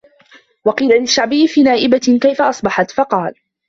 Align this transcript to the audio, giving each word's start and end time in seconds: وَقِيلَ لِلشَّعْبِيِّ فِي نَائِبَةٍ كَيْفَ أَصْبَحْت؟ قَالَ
وَقِيلَ 0.65 0.97
لِلشَّعْبِيِّ 0.99 1.47
فِي 1.47 1.63
نَائِبَةٍ 1.63 2.19
كَيْفَ 2.21 2.41
أَصْبَحْت؟ 2.41 2.91
قَالَ 3.11 3.33